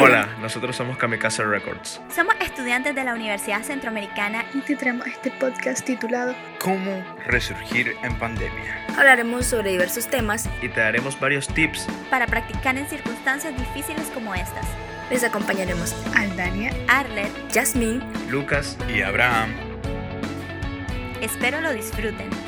Hola, 0.00 0.28
nosotros 0.40 0.74
somos 0.74 0.96
Kamikaze 0.96 1.44
Records. 1.44 2.00
Somos 2.12 2.34
estudiantes 2.40 2.94
de 2.94 3.04
la 3.04 3.14
Universidad 3.14 3.62
Centroamericana 3.62 4.44
y 4.52 4.58
te 4.60 4.74
traemos 4.74 5.06
este 5.06 5.30
podcast 5.30 5.84
titulado 5.84 6.34
¿Cómo 6.58 7.04
resurgir 7.26 7.94
en 8.02 8.18
pandemia? 8.18 8.84
Hablaremos 8.96 9.46
sobre 9.46 9.70
diversos 9.70 10.08
temas 10.08 10.48
y 10.62 10.68
te 10.68 10.80
daremos 10.80 11.18
varios 11.20 11.46
tips 11.46 11.86
para 12.10 12.26
practicar 12.26 12.76
en 12.76 12.88
circunstancias 12.88 13.56
difíciles 13.56 14.10
como 14.12 14.34
estas. 14.34 14.66
Les 15.10 15.22
acompañaremos 15.22 15.94
Aldania, 16.16 16.72
Arlet, 16.88 17.30
Jasmine, 17.52 18.02
Lucas 18.28 18.76
y 18.92 19.02
Abraham. 19.02 19.52
Espero 21.20 21.60
lo 21.60 21.72
disfruten. 21.72 22.43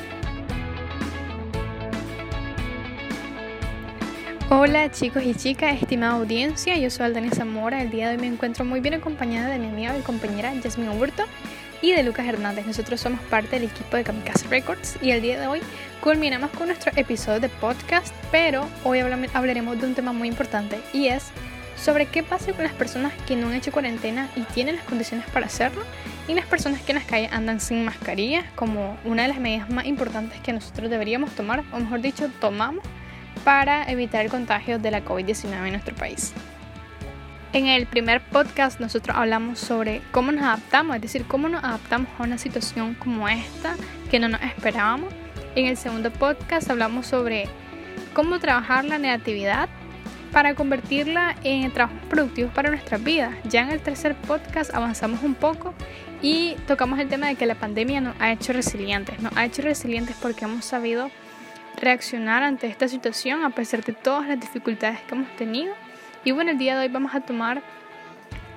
Hola 4.48 4.92
chicos 4.92 5.24
y 5.24 5.34
chicas, 5.34 5.82
estimada 5.82 6.12
audiencia, 6.12 6.76
yo 6.76 6.88
soy 6.88 7.06
Aldania 7.06 7.32
Zamora. 7.32 7.82
El 7.82 7.90
día 7.90 8.08
de 8.08 8.14
hoy 8.14 8.20
me 8.20 8.28
encuentro 8.28 8.64
muy 8.64 8.78
bien 8.78 8.94
acompañada 8.94 9.48
de 9.48 9.58
mi 9.58 9.66
amiga 9.66 9.98
y 9.98 10.02
compañera 10.02 10.52
Jasmine 10.62 10.90
Oburto 10.90 11.24
y 11.82 11.90
de 11.90 12.04
Lucas 12.04 12.28
Hernández. 12.28 12.64
Nosotros 12.64 13.00
somos 13.00 13.18
parte 13.22 13.58
del 13.58 13.64
equipo 13.64 13.96
de 13.96 14.04
Kamikaze 14.04 14.46
Records 14.46 14.98
y 15.02 15.10
el 15.10 15.20
día 15.20 15.40
de 15.40 15.48
hoy 15.48 15.62
culminamos 16.00 16.52
con 16.52 16.68
nuestro 16.68 16.92
episodio 16.94 17.40
de 17.40 17.48
podcast, 17.48 18.14
pero 18.30 18.68
hoy 18.84 19.00
hablaremos 19.00 19.80
de 19.80 19.86
un 19.88 19.94
tema 19.96 20.12
muy 20.12 20.28
importante 20.28 20.78
y 20.92 21.08
es 21.08 21.24
sobre 21.76 22.06
qué 22.06 22.22
pasa 22.22 22.52
con 22.52 22.62
las 22.62 22.72
personas 22.72 23.12
que 23.26 23.34
no 23.34 23.48
han 23.48 23.54
hecho 23.54 23.72
cuarentena 23.72 24.30
y 24.36 24.42
tienen 24.42 24.76
las 24.76 24.84
condiciones 24.84 25.26
para 25.30 25.46
hacerlo 25.46 25.82
y 26.28 26.34
las 26.34 26.46
personas 26.46 26.82
que 26.82 26.92
en 26.92 26.98
las 26.98 27.06
calles 27.06 27.32
andan 27.32 27.58
sin 27.58 27.84
mascarilla 27.84 28.44
como 28.54 28.96
una 29.04 29.22
de 29.22 29.28
las 29.28 29.40
medidas 29.40 29.68
más 29.70 29.86
importantes 29.86 30.38
que 30.38 30.52
nosotros 30.52 30.88
deberíamos 30.88 31.32
tomar, 31.32 31.64
o 31.72 31.80
mejor 31.80 32.00
dicho, 32.00 32.30
tomamos 32.40 32.84
para 33.44 33.84
evitar 33.90 34.24
el 34.24 34.30
contagio 34.30 34.78
de 34.78 34.90
la 34.90 35.04
COVID-19 35.04 35.64
en 35.64 35.72
nuestro 35.72 35.94
país. 35.94 36.32
En 37.52 37.66
el 37.66 37.86
primer 37.86 38.20
podcast 38.20 38.80
nosotros 38.80 39.16
hablamos 39.16 39.58
sobre 39.58 40.02
cómo 40.10 40.32
nos 40.32 40.44
adaptamos, 40.44 40.96
es 40.96 41.02
decir, 41.02 41.24
cómo 41.26 41.48
nos 41.48 41.64
adaptamos 41.64 42.08
a 42.18 42.24
una 42.24 42.38
situación 42.38 42.94
como 42.94 43.28
esta 43.28 43.76
que 44.10 44.18
no 44.18 44.28
nos 44.28 44.42
esperábamos. 44.42 45.14
En 45.54 45.66
el 45.66 45.76
segundo 45.76 46.10
podcast 46.10 46.70
hablamos 46.70 47.06
sobre 47.06 47.48
cómo 48.12 48.38
trabajar 48.40 48.84
la 48.84 48.98
negatividad 48.98 49.68
para 50.32 50.54
convertirla 50.54 51.34
en 51.44 51.72
trabajos 51.72 51.98
productivos 52.10 52.52
para 52.52 52.68
nuestras 52.68 53.02
vidas. 53.02 53.34
Ya 53.44 53.62
en 53.62 53.70
el 53.70 53.80
tercer 53.80 54.14
podcast 54.14 54.74
avanzamos 54.74 55.22
un 55.22 55.34
poco 55.34 55.72
y 56.20 56.56
tocamos 56.66 56.98
el 56.98 57.08
tema 57.08 57.28
de 57.28 57.36
que 57.36 57.46
la 57.46 57.54
pandemia 57.54 58.02
nos 58.02 58.16
ha 58.20 58.32
hecho 58.32 58.52
resilientes. 58.52 59.18
Nos 59.20 59.34
ha 59.36 59.46
hecho 59.46 59.62
resilientes 59.62 60.14
porque 60.20 60.44
hemos 60.44 60.64
sabido 60.64 61.10
reaccionar 61.76 62.42
ante 62.42 62.66
esta 62.66 62.88
situación 62.88 63.44
a 63.44 63.50
pesar 63.50 63.84
de 63.84 63.92
todas 63.92 64.26
las 64.28 64.40
dificultades 64.40 65.00
que 65.00 65.14
hemos 65.14 65.34
tenido. 65.36 65.74
Y 66.24 66.32
bueno, 66.32 66.50
el 66.50 66.58
día 66.58 66.76
de 66.76 66.86
hoy 66.86 66.92
vamos 66.92 67.14
a 67.14 67.20
tomar 67.20 67.62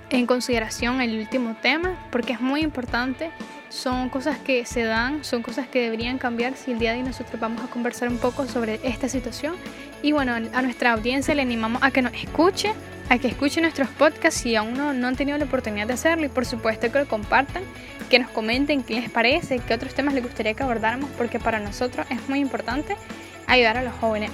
en 0.09 0.25
consideración 0.25 1.01
el 1.01 1.19
último 1.19 1.55
tema 1.61 1.95
porque 2.11 2.33
es 2.33 2.41
muy 2.41 2.61
importante. 2.61 3.31
Son 3.69 4.09
cosas 4.09 4.39
que 4.39 4.65
se 4.65 4.83
dan, 4.83 5.23
son 5.23 5.43
cosas 5.43 5.67
que 5.67 5.81
deberían 5.81 6.17
cambiar 6.17 6.55
si 6.55 6.71
el 6.71 6.79
día 6.79 6.93
de 6.93 6.99
hoy 6.99 7.03
nosotros 7.03 7.39
vamos 7.39 7.63
a 7.63 7.67
conversar 7.67 8.09
un 8.09 8.17
poco 8.17 8.47
sobre 8.47 8.79
esta 8.83 9.07
situación. 9.07 9.55
Y 10.01 10.11
bueno, 10.11 10.33
a 10.33 10.61
nuestra 10.61 10.93
audiencia 10.93 11.35
le 11.35 11.43
animamos 11.43 11.83
a 11.83 11.91
que 11.91 12.01
nos 12.01 12.13
escuche, 12.13 12.73
a 13.09 13.17
que 13.17 13.27
escuche 13.27 13.59
nuestros 13.59 13.89
podcasts 13.89 14.41
si 14.41 14.55
aún 14.55 14.73
no, 14.73 14.93
no 14.93 15.07
han 15.07 15.15
tenido 15.15 15.37
la 15.37 15.45
oportunidad 15.45 15.87
de 15.87 15.93
hacerlo 15.93 16.25
y 16.25 16.29
por 16.29 16.45
supuesto 16.45 16.91
que 16.91 16.99
lo 16.99 17.07
compartan 17.07 17.63
que 18.09 18.19
nos 18.19 18.29
comenten 18.31 18.83
qué 18.83 18.95
les 18.95 19.09
parece, 19.09 19.59
qué 19.59 19.73
otros 19.73 19.93
temas 19.93 20.13
les 20.13 20.23
gustaría 20.23 20.53
que 20.55 20.63
abordáramos, 20.63 21.09
porque 21.17 21.39
para 21.39 21.59
nosotros 21.59 22.07
es 22.09 22.27
muy 22.27 22.39
importante 22.39 22.97
ayudar 23.47 23.77
a 23.77 23.83
los 23.83 23.93
jóvenes. 23.93 24.31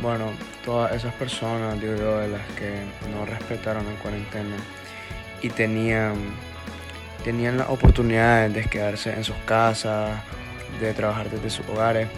Bueno, 0.00 0.26
todas 0.64 0.94
esas 0.94 1.12
personas, 1.14 1.80
digo 1.80 1.96
yo, 1.96 2.18
de 2.18 2.28
las 2.28 2.46
que 2.52 2.72
no 3.10 3.26
respetaron 3.26 3.84
la 3.84 3.92
cuarentena 4.00 4.56
y 5.42 5.50
tenían, 5.50 6.14
tenían 7.24 7.58
la 7.58 7.68
oportunidad 7.68 8.48
de 8.48 8.64
quedarse 8.64 9.12
en 9.12 9.24
sus 9.24 9.36
casas, 9.44 10.20
de 10.80 10.94
trabajar 10.94 11.30
desde 11.30 11.50
sus 11.50 11.68
hogares, 11.68 12.08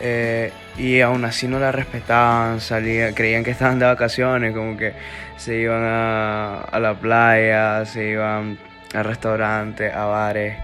eh, 0.00 0.52
y 0.76 1.00
aún 1.00 1.24
así 1.24 1.48
no 1.48 1.58
la 1.58 1.72
respetaban, 1.72 2.60
salían, 2.60 3.14
creían 3.14 3.44
que 3.44 3.50
estaban 3.50 3.78
de 3.78 3.86
vacaciones, 3.86 4.54
como 4.54 4.76
que 4.76 4.94
se 5.36 5.56
iban 5.56 5.82
a, 5.82 6.60
a 6.60 6.80
la 6.80 6.94
playa, 6.94 7.84
se 7.84 8.08
iban 8.10 8.58
a 8.94 9.02
restaurantes, 9.02 9.94
a 9.94 10.04
bares. 10.06 10.56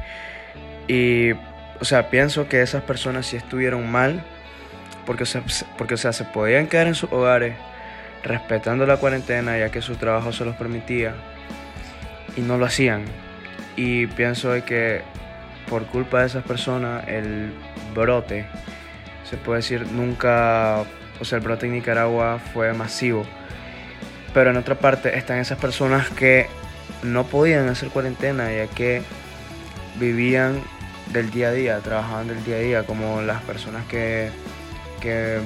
Y, 0.88 1.32
o 1.32 1.84
sea, 1.84 2.10
pienso 2.10 2.48
que 2.48 2.62
esas 2.62 2.82
personas 2.82 3.26
sí 3.26 3.36
estuvieron 3.36 3.90
mal, 3.90 4.22
porque, 5.06 5.24
o 5.24 5.26
porque, 5.78 5.94
o 5.94 5.96
sea, 5.96 6.12
se 6.12 6.24
podían 6.24 6.66
quedar 6.66 6.86
en 6.86 6.94
sus 6.94 7.12
hogares 7.12 7.54
respetando 8.22 8.86
la 8.86 8.96
cuarentena, 8.96 9.58
ya 9.58 9.70
que 9.70 9.82
su 9.82 9.96
trabajo 9.96 10.32
se 10.32 10.44
los 10.44 10.56
permitía, 10.56 11.14
y 12.36 12.40
no 12.40 12.58
lo 12.58 12.66
hacían. 12.66 13.04
Y 13.76 14.06
pienso 14.08 14.52
que 14.64 15.02
por 15.68 15.86
culpa 15.86 16.20
de 16.20 16.26
esas 16.26 16.44
personas, 16.44 17.06
el 17.08 17.52
brote, 17.94 18.46
se 19.28 19.36
puede 19.36 19.58
decir, 19.58 19.86
nunca, 19.92 20.84
o 21.20 21.24
sea, 21.24 21.38
el 21.38 21.44
brote 21.44 21.66
en 21.66 21.72
Nicaragua 21.72 22.40
fue 22.52 22.72
masivo. 22.72 23.24
Pero 24.34 24.50
en 24.50 24.56
otra 24.56 24.76
parte 24.76 25.16
están 25.16 25.38
esas 25.38 25.58
personas 25.58 26.08
que 26.10 26.46
no 27.02 27.24
podían 27.24 27.68
hacer 27.68 27.88
cuarentena 27.88 28.52
ya 28.52 28.66
que 28.66 29.02
vivían 29.98 30.62
del 31.12 31.30
día 31.30 31.48
a 31.48 31.52
día, 31.52 31.78
trabajaban 31.80 32.28
del 32.28 32.44
día 32.44 32.56
a 32.56 32.60
día, 32.60 32.82
como 32.84 33.20
las 33.22 33.42
personas 33.42 33.84
que, 33.86 34.30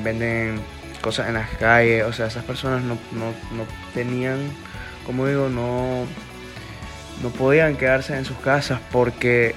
venden 0.02 0.60
cosas 1.00 1.28
en 1.28 1.34
las 1.34 1.48
calles, 1.50 2.04
o 2.04 2.12
sea, 2.12 2.26
esas 2.26 2.44
personas 2.44 2.82
no, 2.82 2.96
tenían, 3.94 4.38
como 5.06 5.26
digo, 5.26 5.48
no, 5.48 6.06
no 7.22 7.28
podían 7.30 7.76
quedarse 7.76 8.16
en 8.16 8.24
sus 8.24 8.36
casas 8.38 8.80
porque 8.91 9.54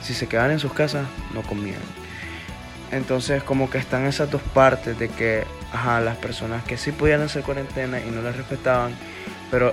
si 0.00 0.14
se 0.14 0.28
quedaban 0.28 0.52
en 0.52 0.58
sus 0.58 0.72
casas 0.72 1.06
no 1.34 1.42
comían. 1.42 1.80
Entonces 2.94 3.42
como 3.42 3.68
que 3.68 3.78
están 3.78 4.06
esas 4.06 4.30
dos 4.30 4.42
partes 4.42 4.98
de 4.98 5.08
que, 5.08 5.44
las 5.72 6.16
personas 6.16 6.62
que 6.64 6.76
sí 6.76 6.92
podían 6.92 7.20
hacer 7.22 7.42
cuarentena 7.42 8.00
y 8.00 8.10
no 8.10 8.22
las 8.22 8.36
respetaban, 8.36 8.92
pero 9.50 9.72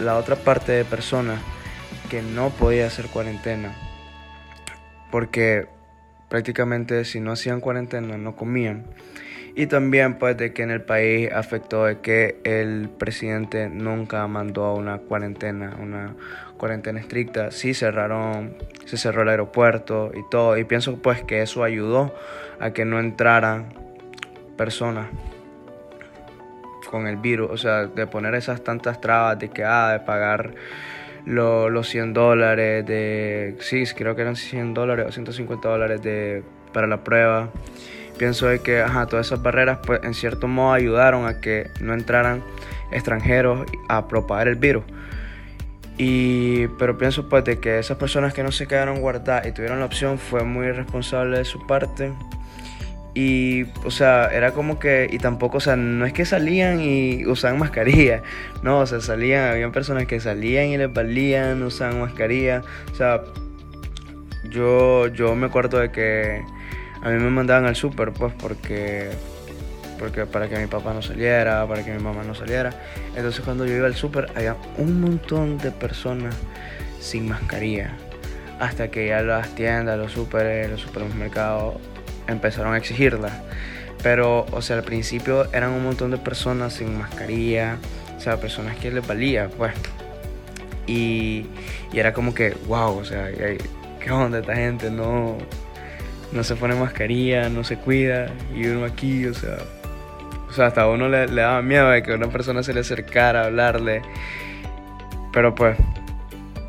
la 0.00 0.16
otra 0.16 0.34
parte 0.36 0.72
de 0.72 0.84
personas 0.84 1.40
que 2.08 2.22
no 2.22 2.50
podía 2.50 2.86
hacer 2.86 3.06
cuarentena 3.06 3.74
porque 5.12 5.68
prácticamente 6.28 7.04
si 7.04 7.20
no 7.20 7.32
hacían 7.32 7.60
cuarentena 7.60 8.16
no 8.16 8.34
comían. 8.34 8.86
Y 9.54 9.66
también 9.66 10.18
pues 10.18 10.38
de 10.38 10.54
que 10.54 10.62
en 10.62 10.70
el 10.70 10.80
país 10.80 11.30
afectó 11.30 11.84
de 11.84 12.00
que 12.00 12.40
el 12.44 12.88
presidente 12.88 13.68
nunca 13.68 14.26
mandó 14.26 14.74
una 14.74 14.96
cuarentena, 14.96 15.76
una 15.78 16.16
cuarentena 16.62 17.00
estricta, 17.00 17.50
sí 17.50 17.74
cerraron, 17.74 18.54
se 18.84 18.96
cerró 18.96 19.22
el 19.22 19.30
aeropuerto 19.30 20.12
y 20.14 20.22
todo 20.30 20.56
y 20.56 20.62
pienso 20.62 20.96
pues 21.02 21.20
que 21.24 21.42
eso 21.42 21.64
ayudó 21.64 22.14
a 22.60 22.70
que 22.70 22.84
no 22.84 23.00
entraran 23.00 23.74
personas 24.56 25.08
con 26.88 27.08
el 27.08 27.16
virus, 27.16 27.50
o 27.50 27.56
sea, 27.56 27.86
de 27.86 28.06
poner 28.06 28.36
esas 28.36 28.62
tantas 28.62 29.00
trabas 29.00 29.40
de 29.40 29.48
que, 29.48 29.64
ah, 29.64 29.90
de 29.90 29.98
pagar 29.98 30.54
los 31.26 31.88
100 31.88 32.12
dólares, 32.12 32.86
de, 32.86 33.56
sí, 33.58 33.82
creo 33.96 34.14
que 34.14 34.22
eran 34.22 34.36
100 34.36 34.72
dólares 34.72 35.06
o 35.08 35.10
150 35.10 35.68
dólares 35.68 36.00
de, 36.00 36.44
para 36.72 36.86
la 36.86 37.02
prueba. 37.02 37.50
Pienso 38.18 38.46
de 38.46 38.60
que, 38.60 38.82
ajá, 38.82 39.06
todas 39.06 39.26
esas 39.26 39.42
barreras, 39.42 39.80
pues, 39.84 39.98
en 40.04 40.14
cierto 40.14 40.46
modo 40.46 40.74
ayudaron 40.74 41.26
a 41.26 41.40
que 41.40 41.72
no 41.80 41.92
entraran 41.92 42.44
extranjeros 42.92 43.66
a 43.88 44.06
propagar 44.06 44.46
el 44.46 44.54
virus. 44.54 44.84
Y, 45.98 46.68
pero 46.78 46.96
pienso 46.96 47.28
pues 47.28 47.44
de 47.44 47.58
que 47.58 47.78
esas 47.78 47.96
personas 47.96 48.32
que 48.32 48.42
no 48.42 48.50
se 48.50 48.66
quedaron 48.66 49.00
guardadas 49.00 49.46
y 49.46 49.52
tuvieron 49.52 49.78
la 49.80 49.84
opción 49.84 50.18
fue 50.18 50.44
muy 50.44 50.66
irresponsable 50.66 51.38
de 51.38 51.44
su 51.44 51.66
parte. 51.66 52.12
Y, 53.14 53.64
o 53.84 53.90
sea, 53.90 54.28
era 54.32 54.52
como 54.52 54.78
que, 54.78 55.06
y 55.10 55.18
tampoco, 55.18 55.58
o 55.58 55.60
sea, 55.60 55.76
no 55.76 56.06
es 56.06 56.14
que 56.14 56.24
salían 56.24 56.80
y 56.80 57.26
usaban 57.26 57.58
mascarilla, 57.58 58.22
no, 58.62 58.78
o 58.78 58.86
sea, 58.86 59.00
salían, 59.02 59.50
habían 59.50 59.70
personas 59.70 60.06
que 60.06 60.18
salían 60.18 60.68
y 60.68 60.78
les 60.78 60.90
valían, 60.90 61.62
usaban 61.62 62.00
mascarilla, 62.00 62.62
o 62.90 62.94
sea, 62.94 63.20
yo, 64.48 65.08
yo 65.08 65.34
me 65.34 65.46
acuerdo 65.46 65.78
de 65.78 65.90
que 65.90 66.42
a 67.02 67.10
mí 67.10 67.22
me 67.22 67.28
mandaban 67.28 67.66
al 67.66 67.76
súper, 67.76 68.12
pues, 68.12 68.32
porque, 68.40 69.10
porque 70.02 70.26
para 70.26 70.48
que 70.48 70.58
mi 70.58 70.66
papá 70.66 70.92
no 70.92 71.00
saliera, 71.00 71.64
para 71.68 71.84
que 71.84 71.92
mi 71.92 72.02
mamá 72.02 72.24
no 72.24 72.34
saliera, 72.34 72.70
entonces 73.14 73.40
cuando 73.44 73.64
yo 73.64 73.76
iba 73.76 73.86
al 73.86 73.94
súper 73.94 74.32
había 74.34 74.56
un 74.76 75.00
montón 75.00 75.58
de 75.58 75.70
personas 75.70 76.34
sin 76.98 77.28
mascarilla, 77.28 77.92
hasta 78.58 78.88
que 78.88 79.06
ya 79.06 79.22
las 79.22 79.54
tiendas, 79.54 79.96
los 79.96 80.10
súper, 80.10 80.68
los 80.70 80.80
supermercados 80.80 81.76
empezaron 82.26 82.74
a 82.74 82.78
exigirla. 82.78 83.30
Pero, 84.02 84.44
o 84.50 84.60
sea, 84.60 84.78
al 84.78 84.82
principio 84.82 85.46
eran 85.52 85.70
un 85.70 85.84
montón 85.84 86.10
de 86.10 86.18
personas 86.18 86.72
sin 86.72 86.98
mascarilla, 86.98 87.76
o 88.16 88.20
sea, 88.20 88.38
personas 88.38 88.76
que 88.78 88.90
les 88.90 89.06
valía, 89.06 89.50
pues. 89.56 89.72
Y, 90.88 91.46
y 91.92 91.98
era 92.00 92.12
como 92.12 92.34
que, 92.34 92.56
wow, 92.66 92.98
o 92.98 93.04
sea, 93.04 93.28
¿qué 94.00 94.10
onda 94.10 94.40
esta 94.40 94.56
gente? 94.56 94.90
No, 94.90 95.38
no 96.32 96.42
se 96.42 96.56
pone 96.56 96.74
mascarilla, 96.74 97.48
no 97.48 97.62
se 97.62 97.76
cuida, 97.76 98.32
y 98.52 98.66
uno 98.66 98.84
aquí, 98.84 99.26
o 99.26 99.34
sea, 99.34 99.58
o 100.52 100.54
sea, 100.54 100.66
hasta 100.66 100.82
a 100.82 100.88
uno 100.88 101.08
le, 101.08 101.26
daba 101.28 101.62
miedo 101.62 101.88
de 101.88 102.02
que 102.02 102.12
una 102.12 102.28
persona 102.28 102.62
se 102.62 102.74
le 102.74 102.80
acercara 102.80 103.40
a 103.40 103.44
hablarle. 103.46 104.02
Pero 105.32 105.54
pues, 105.54 105.78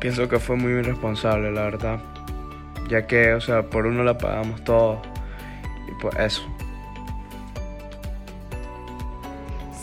pienso 0.00 0.26
que 0.26 0.38
fue 0.38 0.56
muy 0.56 0.72
irresponsable, 0.72 1.52
la 1.52 1.64
verdad. 1.64 2.00
Ya 2.88 3.06
que, 3.06 3.34
o 3.34 3.42
sea, 3.42 3.64
por 3.64 3.84
uno 3.84 4.02
la 4.02 4.16
pagamos 4.16 4.64
todo. 4.64 5.02
Y 5.86 6.00
pues 6.00 6.14
eso. 6.18 6.42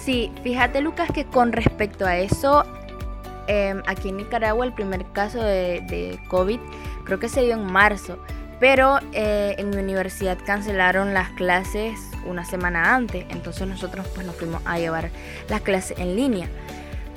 Sí, 0.04 0.31
fíjate 0.42 0.81
Lucas 0.81 1.12
que 1.13 1.25
con 1.25 1.51
respecto 1.51 2.07
a 2.07 2.18
eso, 2.18 2.63
em, 3.45 3.83
aquí 3.86 4.09
en 4.09 4.18
Nicaragua 4.18 4.65
el 4.65 4.74
primer 4.74 5.06
caso 5.12 5.44
de, 5.44 5.81
de 5.81 6.19
COVID 6.27 6.59
creo 7.06 7.19
que 7.19 7.30
se 7.30 7.44
dio 7.44 7.54
en 7.54 7.71
marzo, 7.71 8.18
pero 8.61 8.99
eh, 9.11 9.55
en 9.57 9.71
mi 9.71 9.77
universidad 9.77 10.37
cancelaron 10.45 11.15
las 11.15 11.29
clases 11.31 11.99
una 12.27 12.45
semana 12.45 12.93
antes, 12.93 13.25
entonces 13.29 13.67
nosotros 13.67 14.07
pues 14.13 14.25
nos 14.25 14.35
fuimos 14.35 14.61
a 14.65 14.77
llevar 14.77 15.09
las 15.49 15.61
clases 15.61 15.97
en 15.97 16.15
línea. 16.15 16.47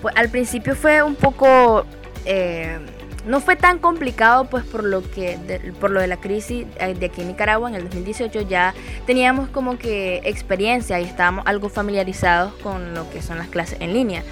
Pues 0.00 0.16
al 0.16 0.30
principio 0.30 0.74
fue 0.74 1.02
un 1.02 1.14
poco... 1.14 1.84
eh, 2.24 2.78
no 3.26 3.40
fue 3.40 3.56
tan 3.56 3.78
complicado 3.78 4.46
pues 4.50 4.64
por 4.64 4.84
lo 4.84 5.02
que 5.10 5.38
de, 5.38 5.72
por 5.72 5.90
lo 5.90 6.00
de 6.00 6.06
la 6.06 6.18
crisis 6.18 6.66
eh, 6.78 6.94
de 6.94 7.06
aquí 7.06 7.22
en 7.22 7.28
Nicaragua 7.28 7.70
en 7.70 7.74
el 7.74 7.84
2018 7.84 8.42
ya 8.42 8.74
teníamos 9.06 9.48
como 9.48 9.78
que 9.78 10.20
experiencia 10.24 11.00
y 11.00 11.04
estábamos 11.04 11.46
algo 11.46 11.70
familiarizados 11.70 12.52
con 12.56 12.92
lo 12.92 13.08
que 13.10 13.22
son 13.22 13.38
las 13.38 13.48
clases 13.48 13.80
en 13.80 13.94
línea 13.94 14.22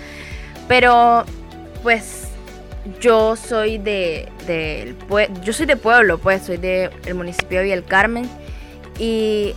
pero 0.68 1.24
pues 1.82 2.31
yo 3.00 3.36
soy 3.36 3.78
de, 3.78 4.28
pue- 5.08 5.28
yo 5.42 5.52
soy 5.52 5.66
de 5.66 5.76
pueblo 5.76 6.18
pues 6.18 6.42
soy 6.42 6.56
del 6.56 7.14
municipio 7.14 7.58
de 7.58 7.64
Villa 7.64 7.82
Carmen. 7.82 8.28
Y 8.98 9.54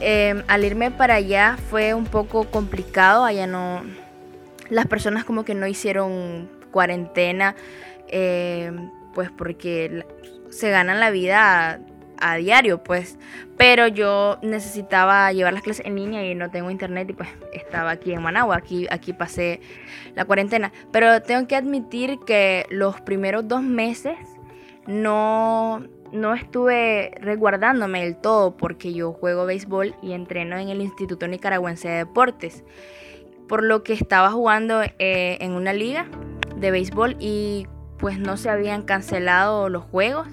eh, 0.00 0.42
al 0.48 0.64
irme 0.64 0.90
para 0.90 1.14
allá 1.14 1.56
fue 1.70 1.94
un 1.94 2.04
poco 2.04 2.44
complicado 2.50 3.24
allá 3.24 3.46
no 3.46 3.82
las 4.68 4.86
personas 4.86 5.24
como 5.24 5.44
que 5.44 5.54
no 5.54 5.66
hicieron 5.66 6.50
cuarentena 6.72 7.54
eh, 8.08 8.72
pues 9.14 9.30
porque 9.30 10.04
se 10.50 10.70
ganan 10.70 11.00
la 11.00 11.10
vida 11.10 11.78
a, 12.18 12.36
diario, 12.36 12.82
pues. 12.82 13.18
Pero 13.56 13.86
yo 13.88 14.38
necesitaba 14.42 15.32
llevar 15.32 15.52
las 15.52 15.62
clases 15.62 15.86
en 15.86 15.96
línea 15.96 16.24
y 16.24 16.34
no 16.34 16.50
tengo 16.50 16.70
internet 16.70 17.08
y 17.10 17.12
pues 17.12 17.28
estaba 17.52 17.90
aquí 17.90 18.12
en 18.12 18.22
Managua, 18.22 18.56
aquí, 18.56 18.86
aquí 18.90 19.12
pasé 19.12 19.60
la 20.14 20.24
cuarentena. 20.24 20.72
Pero 20.92 21.22
tengo 21.22 21.46
que 21.46 21.56
admitir 21.56 22.18
que 22.26 22.66
los 22.70 23.00
primeros 23.00 23.46
dos 23.48 23.62
meses 23.62 24.16
no, 24.86 25.84
no 26.12 26.34
estuve 26.34 27.12
resguardándome 27.20 28.02
del 28.02 28.16
todo 28.16 28.56
porque 28.56 28.92
yo 28.92 29.12
juego 29.12 29.46
béisbol 29.46 29.94
y 30.02 30.12
entreno 30.12 30.56
en 30.58 30.68
el 30.68 30.80
Instituto 30.80 31.26
Nicaragüense 31.28 31.88
de 31.88 31.96
Deportes. 31.98 32.64
Por 33.48 33.62
lo 33.62 33.82
que 33.84 33.92
estaba 33.92 34.30
jugando 34.30 34.82
eh, 34.82 35.38
en 35.40 35.52
una 35.52 35.72
liga 35.72 36.06
de 36.56 36.70
béisbol 36.70 37.16
y 37.20 37.66
pues 37.98 38.18
no 38.18 38.36
se 38.36 38.50
habían 38.50 38.82
cancelado 38.82 39.68
los 39.68 39.84
juegos. 39.84 40.28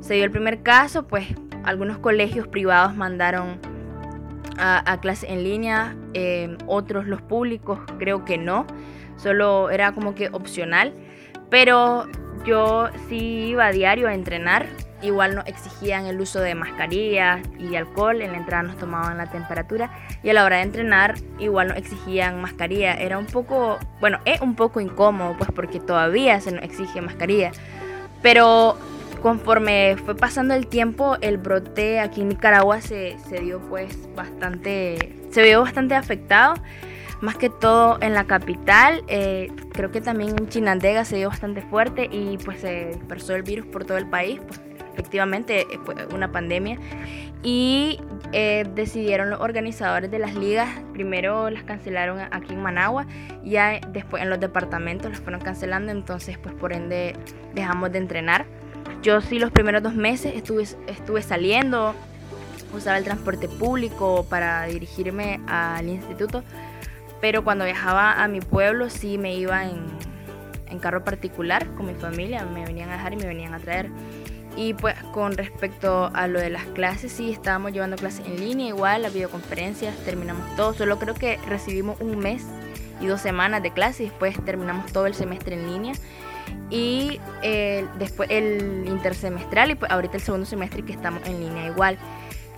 Se 0.00 0.14
dio 0.14 0.24
el 0.24 0.30
primer 0.30 0.62
caso, 0.62 1.06
pues 1.06 1.26
algunos 1.64 1.98
colegios 1.98 2.46
privados 2.48 2.94
mandaron 2.94 3.58
a, 4.58 4.90
a 4.90 5.00
clase 5.00 5.30
en 5.32 5.44
línea, 5.44 5.96
eh, 6.14 6.56
otros 6.66 7.06
los 7.06 7.22
públicos 7.22 7.78
creo 7.98 8.24
que 8.24 8.38
no, 8.38 8.66
solo 9.16 9.70
era 9.70 9.92
como 9.92 10.14
que 10.14 10.28
opcional, 10.28 10.94
pero 11.50 12.06
yo 12.44 12.88
sí 13.08 13.48
iba 13.48 13.66
a 13.66 13.72
diario 13.72 14.08
a 14.08 14.14
entrenar, 14.14 14.66
igual 15.02 15.34
nos 15.34 15.46
exigían 15.46 16.06
el 16.06 16.20
uso 16.20 16.40
de 16.40 16.54
mascarillas 16.54 17.40
y 17.58 17.76
alcohol, 17.76 18.20
en 18.22 18.32
la 18.32 18.38
entrada 18.38 18.64
nos 18.64 18.76
tomaban 18.78 19.16
la 19.18 19.30
temperatura 19.30 19.90
y 20.22 20.30
a 20.30 20.34
la 20.34 20.44
hora 20.44 20.56
de 20.56 20.62
entrenar 20.62 21.14
igual 21.38 21.68
nos 21.68 21.76
exigían 21.76 22.40
mascarilla, 22.40 22.94
era 22.94 23.18
un 23.18 23.26
poco, 23.26 23.78
bueno, 24.00 24.18
es 24.24 24.40
un 24.40 24.54
poco 24.54 24.80
incómodo 24.80 25.36
pues 25.36 25.50
porque 25.54 25.80
todavía 25.80 26.40
se 26.40 26.52
nos 26.52 26.64
exige 26.64 27.00
mascarilla, 27.00 27.52
pero 28.22 28.76
conforme 29.20 29.96
fue 30.04 30.14
pasando 30.14 30.54
el 30.54 30.66
tiempo, 30.66 31.16
el 31.20 31.38
brote 31.38 32.00
aquí 32.00 32.20
en 32.20 32.28
Nicaragua 32.28 32.80
se, 32.80 33.16
se 33.28 33.40
dio 33.40 33.60
pues 33.60 34.08
bastante, 34.14 35.14
se 35.30 35.42
vio 35.42 35.60
bastante 35.60 35.94
afectado, 35.94 36.54
más 37.20 37.36
que 37.36 37.50
todo 37.50 37.98
en 38.00 38.14
la 38.14 38.24
capital, 38.24 39.02
eh, 39.08 39.50
creo 39.72 39.90
que 39.90 40.00
también 40.00 40.36
en 40.38 40.48
Chinandega 40.48 41.04
se 41.04 41.16
dio 41.16 41.28
bastante 41.28 41.62
fuerte 41.62 42.08
y 42.10 42.38
pues 42.38 42.60
se 42.60 42.86
dispersó 42.86 43.34
el 43.34 43.42
virus 43.42 43.66
por 43.66 43.84
todo 43.84 43.98
el 43.98 44.08
país, 44.08 44.40
pues 44.46 44.60
efectivamente 44.92 45.60
eh, 45.62 45.78
una 46.12 46.32
pandemia 46.32 46.78
y 47.42 48.00
eh, 48.32 48.64
decidieron 48.74 49.30
los 49.30 49.40
organizadores 49.40 50.10
de 50.10 50.18
las 50.18 50.34
ligas, 50.34 50.68
primero 50.92 51.50
las 51.50 51.62
cancelaron 51.62 52.18
aquí 52.32 52.52
en 52.52 52.62
Managua, 52.62 53.06
ya 53.44 53.80
después 53.92 54.22
en 54.22 54.30
los 54.30 54.40
departamentos 54.40 55.10
las 55.10 55.20
fueron 55.20 55.40
cancelando, 55.40 55.92
entonces 55.92 56.36
pues 56.38 56.54
por 56.54 56.72
ende 56.72 57.14
dejamos 57.54 57.92
de 57.92 57.98
entrenar. 57.98 58.46
Yo 59.02 59.20
sí 59.20 59.38
los 59.38 59.50
primeros 59.50 59.82
dos 59.82 59.94
meses 59.94 60.34
estuve, 60.34 60.64
estuve 60.86 61.22
saliendo, 61.22 61.94
usaba 62.74 62.98
el 62.98 63.04
transporte 63.04 63.48
público 63.48 64.26
para 64.28 64.64
dirigirme 64.64 65.40
al 65.46 65.88
instituto, 65.88 66.42
pero 67.20 67.44
cuando 67.44 67.64
viajaba 67.64 68.22
a 68.22 68.28
mi 68.28 68.40
pueblo 68.40 68.90
sí 68.90 69.18
me 69.18 69.34
iba 69.36 69.64
en, 69.64 69.86
en 70.68 70.78
carro 70.78 71.04
particular 71.04 71.66
con 71.74 71.86
mi 71.86 71.94
familia, 71.94 72.44
me 72.44 72.64
venían 72.64 72.90
a 72.90 72.94
dejar 72.94 73.12
y 73.12 73.16
me 73.16 73.26
venían 73.26 73.54
a 73.54 73.58
traer. 73.58 73.90
Y 74.56 74.74
pues 74.74 74.96
con 75.12 75.36
respecto 75.36 76.10
a 76.12 76.26
lo 76.26 76.40
de 76.40 76.50
las 76.50 76.64
clases, 76.64 77.12
sí, 77.12 77.30
estábamos 77.30 77.72
llevando 77.72 77.96
clases 77.96 78.26
en 78.26 78.40
línea, 78.40 78.68
igual 78.68 79.02
las 79.02 79.14
videoconferencias, 79.14 79.96
terminamos 79.98 80.44
todo, 80.56 80.74
solo 80.74 80.98
creo 80.98 81.14
que 81.14 81.38
recibimos 81.48 82.00
un 82.00 82.18
mes 82.18 82.44
y 83.00 83.06
dos 83.06 83.20
semanas 83.20 83.62
de 83.62 83.72
clase 83.72 84.02
y 84.02 84.06
después 84.06 84.36
terminamos 84.44 84.92
todo 84.92 85.06
el 85.06 85.14
semestre 85.14 85.54
en 85.54 85.70
línea. 85.70 85.94
Y 86.70 87.20
eh, 87.42 87.86
después 87.98 88.30
el 88.30 88.84
intersemestral 88.86 89.70
y 89.70 89.74
pues 89.74 89.90
ahorita 89.90 90.16
el 90.16 90.22
segundo 90.22 90.46
semestre 90.46 90.82
que 90.82 90.92
estamos 90.92 91.26
en 91.26 91.40
línea 91.40 91.66
igual. 91.66 91.98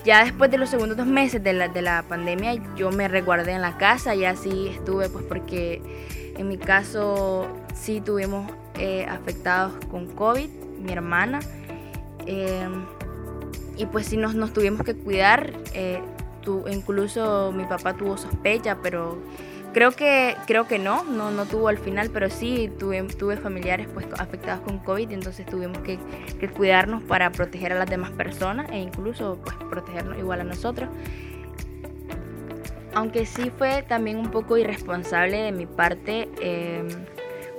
Ya 0.04 0.24
después 0.24 0.50
de 0.50 0.58
los 0.58 0.70
segundos 0.70 0.96
dos 0.96 1.06
meses 1.06 1.42
de 1.42 1.52
la, 1.52 1.68
de 1.68 1.82
la 1.82 2.02
pandemia 2.02 2.54
yo 2.74 2.90
me 2.90 3.06
resguardé 3.06 3.52
en 3.52 3.60
la 3.60 3.76
casa, 3.76 4.14
ya 4.14 4.34
sí 4.34 4.68
estuve 4.74 5.10
pues 5.10 5.24
porque 5.24 5.82
en 6.36 6.48
mi 6.48 6.56
caso 6.56 7.48
sí 7.74 8.00
tuvimos 8.00 8.50
eh, 8.78 9.06
afectados 9.08 9.72
con 9.90 10.06
COVID, 10.06 10.48
mi 10.82 10.92
hermana. 10.92 11.40
Eh, 12.26 12.68
y 13.76 13.86
pues 13.86 14.06
sí 14.06 14.16
nos, 14.16 14.34
nos 14.34 14.52
tuvimos 14.52 14.82
que 14.84 14.94
cuidar. 14.94 15.52
eh, 15.74 16.00
incluso 16.70 17.52
mi 17.52 17.64
papá 17.64 17.94
tuvo 17.94 18.16
sospecha, 18.16 18.78
pero 18.82 19.18
creo 19.72 19.92
que, 19.92 20.36
creo 20.46 20.66
que 20.66 20.78
no, 20.78 21.04
no, 21.04 21.30
no 21.30 21.46
tuvo 21.46 21.68
al 21.68 21.78
final, 21.78 22.10
pero 22.12 22.30
sí 22.30 22.70
tuve, 22.78 23.02
tuve 23.02 23.36
familiares 23.36 23.88
pues 23.92 24.06
afectados 24.18 24.60
con 24.62 24.78
COVID, 24.78 25.10
y 25.10 25.14
entonces 25.14 25.46
tuvimos 25.46 25.78
que, 25.78 25.98
cuidarnos 26.56 27.02
para 27.02 27.30
proteger 27.32 27.72
a 27.72 27.78
las 27.78 27.88
demás 27.88 28.10
personas 28.10 28.70
e 28.70 28.78
incluso 28.78 29.38
pues 29.42 29.56
protegernos 29.68 30.18
igual 30.18 30.40
a 30.40 30.44
nosotros. 30.44 30.88
Aunque 32.92 33.24
sí 33.24 33.50
fue 33.56 33.82
también 33.82 34.16
un 34.16 34.30
poco 34.30 34.56
irresponsable 34.56 35.36
de 35.36 35.52
mi 35.52 35.66
parte, 35.66 36.28
eh, 36.40 36.82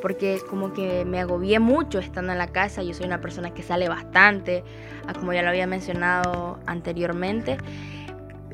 porque 0.02 0.42
como 0.50 0.74
que 0.74 1.06
me 1.06 1.20
agobié 1.20 1.60
mucho 1.60 2.00
estando 2.00 2.34
en 2.34 2.38
la 2.38 2.48
casa. 2.48 2.84
Yo 2.84 2.94
soy 2.94 3.06
una 3.06 3.22
persona 3.22 3.54
que 3.54 3.64
sale 3.64 3.88
bastante, 3.88 4.64
ah, 5.08 5.14
como 5.14 5.32
ya 5.32 5.42
lo 5.42 5.50
había 5.50 5.68
mencionado 5.68 6.60
anteriormente. 6.66 7.58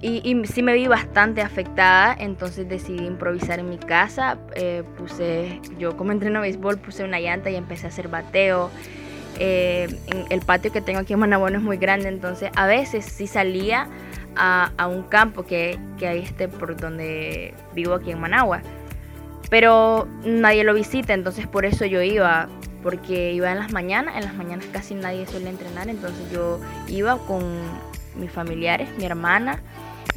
Y, 0.01 0.45
sí 0.45 0.61
me 0.61 0.73
vi 0.73 0.87
bastante 0.87 1.41
afectada, 1.41 2.15
entonces 2.19 2.69
decidí 2.69 3.05
improvisar 3.05 3.59
en 3.59 3.69
mi 3.69 3.77
casa. 3.77 4.37
Eh, 4.55 4.83
puse, 4.97 5.59
yo 5.79 5.97
como 5.97 6.11
entreno 6.11 6.41
béisbol, 6.41 6.77
puse 6.77 7.03
una 7.03 7.19
llanta 7.19 7.49
y 7.49 7.55
empecé 7.55 7.87
a 7.87 7.89
hacer 7.89 8.07
bateo. 8.07 8.69
Eh, 9.39 9.87
el 10.29 10.41
patio 10.41 10.71
que 10.71 10.81
tengo 10.81 10.99
aquí 10.99 11.13
en 11.13 11.19
Managua 11.19 11.49
no 11.49 11.57
es 11.57 11.63
muy 11.63 11.77
grande, 11.77 12.09
entonces 12.09 12.51
a 12.55 12.67
veces 12.67 13.05
sí 13.05 13.27
salía 13.27 13.87
a, 14.35 14.71
a 14.77 14.87
un 14.87 15.03
campo 15.03 15.43
que, 15.43 15.79
que 15.97 16.07
hay 16.07 16.19
este 16.19 16.47
por 16.47 16.75
donde 16.75 17.53
vivo 17.73 17.93
aquí 17.95 18.11
en 18.11 18.19
Managua. 18.19 18.61
Pero 19.49 20.07
nadie 20.23 20.63
lo 20.63 20.73
visita, 20.73 21.13
entonces 21.13 21.47
por 21.47 21.65
eso 21.65 21.85
yo 21.85 22.01
iba, 22.01 22.49
porque 22.83 23.31
iba 23.33 23.51
en 23.51 23.59
las 23.59 23.71
mañanas, 23.71 24.15
en 24.15 24.25
las 24.25 24.35
mañanas 24.35 24.65
casi 24.71 24.93
nadie 24.93 25.25
suele 25.25 25.49
entrenar, 25.49 25.87
entonces 25.87 26.31
yo 26.31 26.59
iba 26.87 27.17
con 27.25 27.43
mis 28.15 28.31
familiares, 28.31 28.89
mi 28.97 29.05
hermana, 29.05 29.61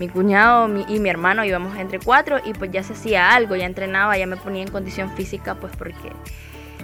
mi 0.00 0.08
cuñado 0.08 0.66
y 0.88 0.98
mi 0.98 1.10
hermano, 1.10 1.44
íbamos 1.44 1.76
entre 1.76 1.98
cuatro 1.98 2.38
y 2.42 2.54
pues 2.54 2.72
ya 2.72 2.82
se 2.82 2.94
hacía 2.94 3.34
algo, 3.34 3.54
ya 3.54 3.66
entrenaba, 3.66 4.16
ya 4.16 4.26
me 4.26 4.38
ponía 4.38 4.62
en 4.62 4.70
condición 4.70 5.14
física, 5.14 5.56
pues 5.56 5.76
porque 5.76 6.10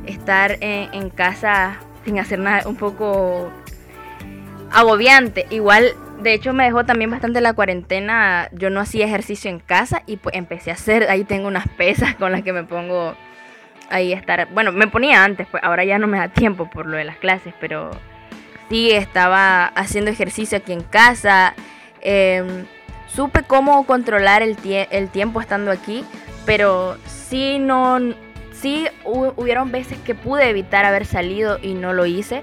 estar 0.04 0.58
en, 0.60 1.08
casa 1.08 1.78
sin 2.04 2.18
hacer 2.18 2.38
nada 2.38 2.68
un 2.68 2.76
poco 2.76 3.50
agobiante. 4.70 5.46
Igual, 5.48 5.94
de 6.20 6.34
hecho, 6.34 6.52
me 6.52 6.64
dejó 6.64 6.84
también 6.84 7.10
bastante 7.10 7.40
la 7.40 7.54
cuarentena. 7.54 8.50
Yo 8.52 8.68
no 8.68 8.80
hacía 8.80 9.06
ejercicio 9.06 9.50
en 9.50 9.60
casa 9.60 10.02
y 10.04 10.18
pues 10.18 10.36
empecé 10.36 10.70
a 10.70 10.74
hacer. 10.74 11.08
Ahí 11.08 11.24
tengo 11.24 11.48
unas 11.48 11.66
pesas 11.68 12.14
con 12.16 12.32
las 12.32 12.42
que 12.42 12.52
me 12.52 12.64
pongo 12.64 13.16
ahí 13.88 14.12
estar. 14.12 14.46
Bueno, 14.52 14.72
me 14.72 14.88
ponía 14.88 15.24
antes, 15.24 15.46
pues 15.50 15.64
ahora 15.64 15.84
ya 15.84 15.98
no 15.98 16.06
me 16.06 16.18
da 16.18 16.28
tiempo 16.28 16.68
por 16.68 16.84
lo 16.84 16.98
de 16.98 17.04
las 17.04 17.16
clases, 17.16 17.54
pero 17.60 17.92
sí 18.68 18.90
estaba 18.90 19.68
haciendo 19.68 20.10
ejercicio 20.10 20.58
aquí 20.58 20.74
en 20.74 20.82
casa. 20.82 21.54
eh, 22.02 22.66
supe 23.06 23.42
cómo 23.42 23.86
controlar 23.86 24.42
el, 24.42 24.56
el 24.90 25.08
tiempo 25.08 25.40
estando 25.40 25.70
aquí, 25.70 26.04
pero 26.44 26.96
sí 27.06 27.58
no, 27.58 27.98
sí 28.52 28.86
hubieron 29.04 29.72
veces 29.72 29.98
que 30.04 30.14
pude 30.14 30.48
evitar 30.48 30.84
haber 30.84 31.06
salido 31.06 31.58
y 31.60 31.74
no 31.74 31.92
lo 31.92 32.06
hice, 32.06 32.42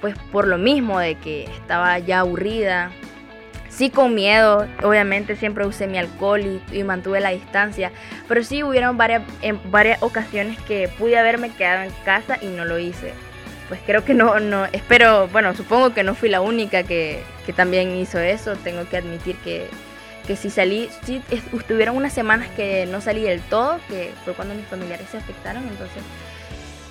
pues 0.00 0.14
por 0.32 0.46
lo 0.46 0.58
mismo 0.58 0.98
de 0.98 1.16
que 1.16 1.44
estaba 1.44 1.98
ya 1.98 2.20
aburrida, 2.20 2.90
sí 3.68 3.90
con 3.90 4.14
miedo, 4.14 4.66
obviamente 4.82 5.36
siempre 5.36 5.66
usé 5.66 5.86
mi 5.86 5.98
alcohol 5.98 6.60
y, 6.72 6.82
mantuve 6.82 7.20
la 7.20 7.30
distancia, 7.30 7.92
pero 8.28 8.44
sí 8.44 8.62
hubieron 8.62 8.96
varias, 8.96 9.22
en 9.42 9.58
varias 9.70 10.02
ocasiones 10.02 10.58
que 10.60 10.88
pude 10.88 11.18
haberme 11.18 11.50
quedado 11.50 11.84
en 11.84 11.92
casa 12.04 12.38
y 12.42 12.46
no 12.46 12.64
lo 12.64 12.78
hice. 12.78 13.14
Pues 13.70 13.80
creo 13.86 14.04
que 14.04 14.14
no, 14.14 14.40
no, 14.40 14.64
espero, 14.72 15.28
bueno, 15.28 15.54
supongo 15.54 15.94
que 15.94 16.02
no 16.02 16.16
fui 16.16 16.28
la 16.28 16.40
única 16.40 16.82
que, 16.82 17.22
que 17.46 17.52
también 17.52 17.96
hizo 17.96 18.18
eso, 18.18 18.56
tengo 18.56 18.88
que 18.88 18.96
admitir 18.96 19.36
que, 19.36 19.68
que 20.26 20.34
si 20.34 20.50
salí, 20.50 20.90
si 21.04 21.22
estuvieron 21.30 21.96
unas 21.96 22.12
semanas 22.12 22.48
que 22.56 22.86
no 22.86 23.00
salí 23.00 23.22
del 23.22 23.40
todo, 23.42 23.78
que 23.88 24.10
fue 24.24 24.34
cuando 24.34 24.56
mis 24.56 24.66
familiares 24.66 25.06
se 25.08 25.18
afectaron, 25.18 25.62
entonces 25.68 26.02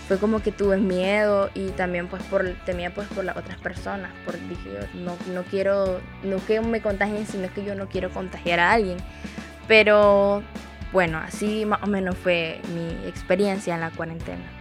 fue 0.08 0.20
como 0.20 0.42
que 0.42 0.54
tuve 0.54 0.78
miedo 0.78 1.50
y 1.54 1.72
también 1.72 2.08
pues 2.08 2.24
por 2.24 2.50
temía 2.66 2.94
pues 2.94 3.10
por 3.10 3.26
las 3.26 3.36
otras 3.36 3.60
personas, 3.60 4.14
por 4.24 4.36
dije 4.48 4.70
no, 4.94 5.18
no 5.34 5.44
quiero, 5.44 6.00
no 6.24 6.38
que 6.46 6.62
me 6.62 6.80
contagien, 6.80 7.28
sino 7.28 7.54
que 7.54 7.66
yo 7.66 7.76
no 7.76 7.90
quiero 7.90 8.10
contagiar 8.10 8.62
a 8.62 8.72
alguien. 8.72 9.00
Pero 9.68 10.44
bueno, 10.94 11.18
así 11.18 11.66
más 11.66 11.84
o 11.84 11.88
menos 11.88 12.18
fue 12.18 12.62
mi 12.74 13.06
experiencia 13.06 13.76
en 13.76 13.82
la 13.82 13.92
cuarentena. 13.92 14.59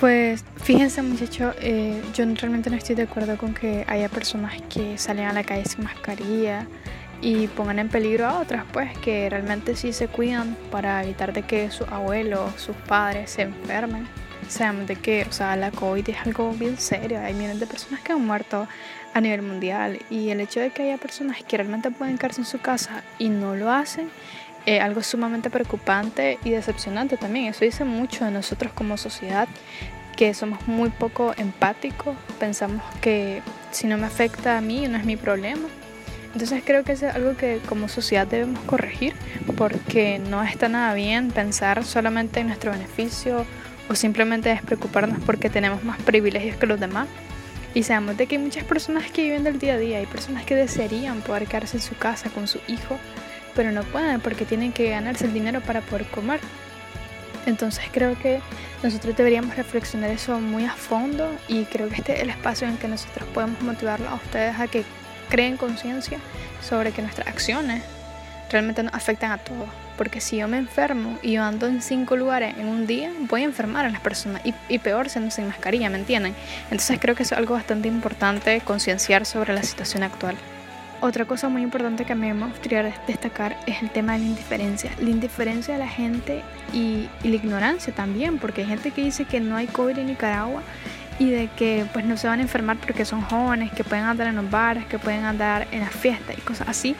Pues 0.00 0.42
fíjense 0.56 1.02
muchachos, 1.02 1.54
eh, 1.60 2.00
yo 2.14 2.24
realmente 2.24 2.70
no 2.70 2.76
estoy 2.76 2.94
de 2.94 3.02
acuerdo 3.02 3.36
con 3.36 3.52
que 3.52 3.84
haya 3.86 4.08
personas 4.08 4.54
que 4.72 4.96
salen 4.96 5.26
a 5.26 5.34
la 5.34 5.44
calle 5.44 5.66
sin 5.66 5.84
mascarilla 5.84 6.66
y 7.20 7.48
pongan 7.48 7.78
en 7.80 7.90
peligro 7.90 8.26
a 8.26 8.40
otras, 8.40 8.64
pues 8.72 8.96
que 9.00 9.28
realmente 9.28 9.76
sí 9.76 9.92
se 9.92 10.08
cuidan 10.08 10.56
para 10.70 11.04
evitar 11.04 11.34
de 11.34 11.42
que 11.42 11.70
sus 11.70 11.86
abuelos, 11.88 12.50
sus 12.56 12.74
padres 12.76 13.32
se 13.32 13.42
enfermen. 13.42 14.08
Sabemos 14.48 14.86
de 14.86 14.96
que, 14.96 15.26
o 15.28 15.32
sea, 15.32 15.54
la 15.56 15.70
COVID 15.70 16.08
es 16.08 16.16
algo 16.24 16.50
bien 16.52 16.78
serio, 16.78 17.20
hay 17.20 17.34
miles 17.34 17.60
de 17.60 17.66
personas 17.66 18.00
que 18.00 18.12
han 18.12 18.26
muerto 18.26 18.66
a 19.12 19.20
nivel 19.20 19.42
mundial 19.42 19.98
y 20.08 20.30
el 20.30 20.40
hecho 20.40 20.60
de 20.60 20.70
que 20.70 20.84
haya 20.84 20.96
personas 20.96 21.42
que 21.44 21.58
realmente 21.58 21.90
pueden 21.90 22.16
quedarse 22.16 22.40
en 22.40 22.46
su 22.46 22.58
casa 22.58 23.04
y 23.18 23.28
no 23.28 23.54
lo 23.54 23.70
hacen 23.70 24.08
es 24.66 24.80
algo 24.80 25.02
sumamente 25.02 25.50
preocupante 25.50 26.38
y 26.44 26.50
decepcionante 26.50 27.16
también. 27.16 27.46
Eso 27.46 27.64
dice 27.64 27.84
mucho 27.84 28.24
de 28.24 28.30
nosotros 28.30 28.72
como 28.72 28.96
sociedad, 28.96 29.48
que 30.16 30.34
somos 30.34 30.66
muy 30.66 30.90
poco 30.90 31.34
empáticos, 31.36 32.16
pensamos 32.38 32.82
que 33.00 33.42
si 33.70 33.86
no 33.86 33.96
me 33.96 34.06
afecta 34.06 34.58
a 34.58 34.60
mí 34.60 34.86
no 34.88 34.98
es 34.98 35.04
mi 35.04 35.16
problema 35.16 35.68
entonces 36.32 36.62
creo 36.64 36.84
que 36.84 36.92
es 36.92 37.02
algo 37.02 37.36
que 37.36 37.60
como 37.68 37.88
sociedad 37.88 38.26
debemos 38.26 38.60
corregir 38.60 39.14
porque 39.56 40.18
no 40.18 40.42
está 40.42 40.68
nada 40.68 40.94
bien 40.94 41.30
pensar 41.30 41.84
solamente 41.84 42.40
en 42.40 42.46
nuestro 42.46 42.70
beneficio 42.70 43.44
o 43.88 43.94
simplemente 43.94 44.48
despreocuparnos 44.48 45.18
porque 45.24 45.50
tenemos 45.50 45.82
más 45.82 46.00
privilegios 46.02 46.56
que 46.56 46.66
los 46.66 46.78
demás. 46.78 47.08
Y 47.74 47.84
sabemos 47.84 48.16
de 48.16 48.26
que 48.26 48.36
hay 48.36 48.42
muchas 48.42 48.64
personas 48.64 49.10
que 49.10 49.22
viven 49.22 49.44
del 49.44 49.58
día 49.58 49.74
a 49.74 49.78
día, 49.78 49.98
hay 49.98 50.06
personas 50.06 50.44
que 50.44 50.56
desearían 50.56 51.20
poder 51.20 51.46
quedarse 51.46 51.76
en 51.76 51.82
su 51.82 51.96
casa 51.96 52.28
con 52.30 52.48
su 52.48 52.58
hijo, 52.66 52.98
pero 53.54 53.72
no 53.72 53.82
pueden 53.82 54.20
porque 54.20 54.44
tienen 54.44 54.72
que 54.72 54.90
ganarse 54.90 55.26
el 55.26 55.32
dinero 55.32 55.60
para 55.60 55.80
poder 55.80 56.06
comer. 56.06 56.40
Entonces 57.46 57.84
creo 57.90 58.18
que 58.18 58.40
nosotros 58.82 59.16
deberíamos 59.16 59.56
reflexionar 59.56 60.10
eso 60.10 60.40
muy 60.40 60.64
a 60.64 60.72
fondo 60.72 61.28
y 61.48 61.64
creo 61.64 61.88
que 61.88 61.96
este 61.96 62.16
es 62.16 62.20
el 62.20 62.30
espacio 62.30 62.68
en 62.68 62.76
que 62.76 62.88
nosotros 62.88 63.28
podemos 63.32 63.60
motivarlos 63.62 64.10
a 64.10 64.14
ustedes 64.14 64.58
a 64.58 64.66
que 64.66 64.84
creen 65.28 65.56
conciencia 65.56 66.18
sobre 66.62 66.92
que 66.92 67.02
nuestras 67.02 67.28
acciones 67.28 67.82
realmente 68.50 68.82
nos 68.82 68.92
afectan 68.94 69.32
a 69.32 69.38
todos. 69.38 69.68
Porque 69.96 70.20
si 70.20 70.38
yo 70.38 70.48
me 70.48 70.58
enfermo 70.58 71.18
y 71.22 71.32
yo 71.32 71.42
ando 71.42 71.66
en 71.66 71.82
cinco 71.82 72.16
lugares 72.16 72.56
en 72.58 72.66
un 72.66 72.86
día, 72.86 73.12
voy 73.28 73.42
a 73.42 73.44
enfermar 73.44 73.86
a 73.86 73.90
las 73.90 74.00
personas. 74.00 74.42
Y, 74.44 74.54
y 74.68 74.78
peor 74.78 75.08
siendo 75.08 75.30
sin 75.30 75.46
mascarilla, 75.46 75.90
¿me 75.90 75.98
entienden? 75.98 76.34
Entonces 76.64 76.98
creo 77.00 77.14
que 77.14 77.22
es 77.22 77.32
algo 77.32 77.54
bastante 77.54 77.88
importante 77.88 78.60
concienciar 78.62 79.26
sobre 79.26 79.52
la 79.52 79.62
situación 79.62 80.02
actual. 80.02 80.36
Otra 81.02 81.24
cosa 81.24 81.48
muy 81.48 81.62
importante 81.62 82.04
que 82.04 82.12
a 82.12 82.16
mí 82.16 82.30
me 82.32 82.46
gustaría 82.46 82.82
destacar 83.06 83.56
es 83.66 83.80
el 83.82 83.88
tema 83.90 84.12
de 84.12 84.18
la 84.18 84.24
indiferencia. 84.26 84.92
La 85.00 85.08
indiferencia 85.08 85.72
de 85.72 85.80
la 85.80 85.88
gente 85.88 86.42
y, 86.74 87.08
y 87.22 87.28
la 87.28 87.36
ignorancia 87.36 87.94
también, 87.94 88.38
porque 88.38 88.60
hay 88.60 88.66
gente 88.66 88.90
que 88.90 89.02
dice 89.02 89.24
que 89.24 89.40
no 89.40 89.56
hay 89.56 89.66
COVID 89.66 89.96
en 89.96 90.08
Nicaragua 90.08 90.62
y 91.18 91.30
de 91.30 91.48
que 91.56 91.86
pues 91.94 92.04
no 92.04 92.18
se 92.18 92.28
van 92.28 92.40
a 92.40 92.42
enfermar 92.42 92.76
porque 92.76 93.06
son 93.06 93.22
jóvenes, 93.22 93.72
que 93.72 93.82
pueden 93.82 94.04
andar 94.04 94.26
en 94.26 94.36
los 94.36 94.50
bares, 94.50 94.84
que 94.86 94.98
pueden 94.98 95.24
andar 95.24 95.68
en 95.70 95.80
las 95.80 95.90
fiestas 95.90 96.36
y 96.36 96.40
cosas 96.42 96.68
así, 96.68 96.94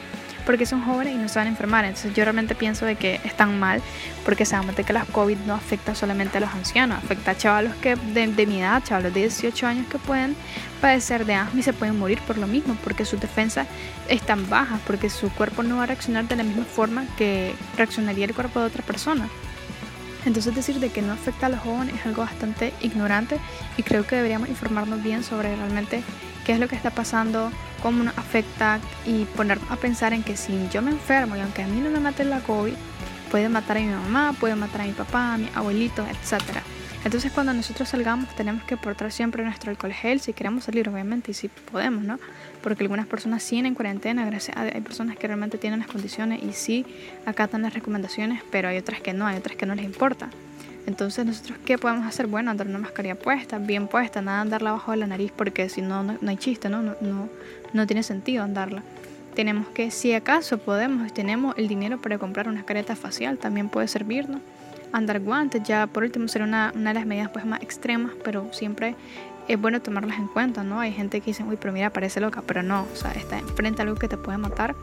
porque 0.51 0.65
son 0.65 0.83
jóvenes 0.83 1.15
y 1.15 1.17
no 1.17 1.29
se 1.29 1.39
van 1.39 1.47
a 1.47 1.51
enfermar. 1.51 1.85
Entonces 1.85 2.13
yo 2.13 2.25
realmente 2.25 2.55
pienso 2.55 2.85
de 2.85 2.97
que 2.97 3.21
están 3.23 3.57
mal, 3.57 3.81
porque 4.25 4.43
sabemos 4.43 4.75
de 4.75 4.83
que 4.83 4.91
la 4.91 5.05
COVID 5.05 5.37
no 5.47 5.53
afecta 5.53 5.95
solamente 5.95 6.39
a 6.39 6.41
los 6.41 6.49
ancianos, 6.49 6.97
afecta 6.97 7.31
a 7.31 7.37
chavalos 7.37 7.73
que 7.75 7.95
de, 7.95 8.27
de 8.27 8.45
mi 8.45 8.59
edad, 8.59 8.83
chavalos 8.83 9.13
de 9.13 9.21
18 9.21 9.65
años 9.65 9.87
que 9.87 9.97
pueden 9.97 10.35
padecer 10.81 11.25
de 11.25 11.35
asma 11.35 11.57
y 11.61 11.63
se 11.63 11.71
pueden 11.71 11.97
morir 11.97 12.19
por 12.27 12.37
lo 12.37 12.47
mismo, 12.47 12.75
porque 12.83 13.05
sus 13.05 13.21
defensas 13.21 13.65
están 14.09 14.49
bajas, 14.49 14.81
porque 14.85 15.09
su 15.09 15.29
cuerpo 15.29 15.63
no 15.63 15.77
va 15.77 15.83
a 15.83 15.85
reaccionar 15.85 16.27
de 16.27 16.35
la 16.35 16.43
misma 16.43 16.65
forma 16.65 17.05
que 17.17 17.55
reaccionaría 17.77 18.25
el 18.25 18.33
cuerpo 18.33 18.59
de 18.59 18.65
otra 18.65 18.83
persona. 18.83 19.29
Entonces 20.25 20.53
decir 20.53 20.81
de 20.81 20.89
que 20.89 21.01
no 21.01 21.13
afecta 21.13 21.45
a 21.45 21.49
los 21.49 21.61
jóvenes 21.61 21.95
es 21.95 22.05
algo 22.05 22.23
bastante 22.23 22.73
ignorante 22.81 23.39
y 23.77 23.83
creo 23.83 24.05
que 24.05 24.17
deberíamos 24.17 24.49
informarnos 24.49 25.01
bien 25.01 25.23
sobre 25.23 25.55
realmente 25.55 26.03
qué 26.45 26.51
es 26.51 26.59
lo 26.59 26.67
que 26.67 26.75
está 26.75 26.89
pasando, 26.89 27.53
cómo 27.81 28.03
nos 28.03 28.17
afecta 28.17 28.79
y 29.05 29.25
ponernos 29.25 29.69
a 29.71 29.75
pensar 29.75 30.13
en 30.13 30.23
que 30.23 30.37
si 30.37 30.67
yo 30.71 30.81
me 30.81 30.91
enfermo 30.91 31.35
y 31.35 31.41
aunque 31.41 31.63
a 31.63 31.67
mí 31.67 31.79
no 31.79 31.89
me 31.89 31.99
mate 31.99 32.23
la 32.23 32.39
COVID, 32.41 32.73
puede 33.29 33.49
matar 33.49 33.77
a 33.77 33.79
mi 33.81 33.87
mamá, 33.87 34.33
puede 34.39 34.55
matar 34.55 34.81
a 34.81 34.85
mi 34.85 34.91
papá, 34.91 35.33
a 35.33 35.37
mi 35.37 35.49
abuelito, 35.55 36.05
etcétera. 36.05 36.63
Entonces 37.03 37.31
cuando 37.31 37.53
nosotros 37.53 37.89
salgamos 37.89 38.29
tenemos 38.35 38.63
que 38.63 38.77
portar 38.77 39.11
siempre 39.11 39.43
nuestro 39.43 39.71
alcohol 39.71 39.91
gel 39.91 40.19
si 40.19 40.33
queremos 40.33 40.65
salir 40.65 40.87
obviamente 40.87 41.31
y 41.31 41.33
si 41.33 41.47
podemos, 41.47 42.03
¿no? 42.03 42.19
Porque 42.61 42.83
algunas 42.83 43.07
personas 43.07 43.41
siguen 43.41 43.65
en 43.65 43.73
cuarentena, 43.73 44.23
gracias 44.25 44.55
a 44.55 44.61
hay 44.61 44.81
personas 44.81 45.17
que 45.17 45.25
realmente 45.25 45.57
tienen 45.57 45.79
las 45.79 45.87
condiciones 45.87 46.43
y 46.43 46.53
sí 46.53 46.85
acatan 47.25 47.63
las 47.63 47.73
recomendaciones, 47.73 48.43
pero 48.51 48.69
hay 48.69 48.77
otras 48.77 49.01
que 49.01 49.13
no, 49.13 49.25
hay 49.25 49.37
otras 49.37 49.55
que 49.55 49.65
no 49.65 49.73
les 49.73 49.85
importa. 49.85 50.29
Entonces 50.87 51.25
nosotros 51.25 51.59
qué 51.65 51.77
podemos 51.77 52.05
hacer? 52.07 52.27
Bueno, 52.27 52.51
andar 52.51 52.67
una 52.67 52.79
mascarilla 52.79 53.15
puesta, 53.15 53.59
bien 53.59 53.87
puesta, 53.87 54.21
nada 54.21 54.41
andarla 54.41 54.71
abajo 54.71 54.91
de 54.91 54.97
la 54.97 55.07
nariz 55.07 55.31
porque 55.35 55.69
si 55.69 55.81
no, 55.81 56.03
no, 56.03 56.17
hay 56.27 56.37
chiste, 56.37 56.69
¿no? 56.69 56.81
No, 56.81 56.95
no, 57.01 57.29
no 57.73 57.87
tiene 57.87 58.03
sentido 58.03 58.43
andarla 58.43 58.83
tenemos 59.31 59.67
que, 59.69 59.91
si 59.91 60.13
acaso 60.13 60.57
podemos, 60.57 61.13
tenemos 61.13 61.55
el 61.57 61.67
dinero 61.67 62.01
para 62.01 62.17
comprar 62.17 62.47
una 62.47 62.63
careta 62.63 62.95
facial, 62.95 63.37
también 63.37 63.69
puede 63.69 63.87
servirnos 63.87 64.41
andar 64.91 65.19
guantes. 65.19 65.63
Ya 65.63 65.87
por 65.87 66.03
último 66.03 66.27
será 66.27 66.45
una, 66.45 66.71
una 66.75 66.91
de 66.91 66.95
las 66.95 67.05
medidas 67.05 67.29
pues 67.29 67.45
más 67.45 67.61
extremas, 67.61 68.11
pero 68.23 68.47
siempre 68.51 68.95
es 69.47 69.59
bueno 69.59 69.81
tomarlas 69.81 70.17
en 70.19 70.27
cuenta, 70.27 70.63
¿no? 70.63 70.79
Hay 70.79 70.91
gente 70.91 71.19
que 71.21 71.27
dice, 71.27 71.43
uy, 71.43 71.57
pero 71.59 71.73
mira, 71.73 71.91
parece 71.91 72.19
loca, 72.19 72.43
pero 72.45 72.63
no, 72.63 72.85
o 72.91 72.95
sea, 72.95 73.11
está 73.11 73.39
enfrente 73.39 73.81
a 73.81 73.83
algo 73.83 73.95
que 73.95 74.07
te 74.07 74.17
puede 74.17 74.37
matar 74.37 74.75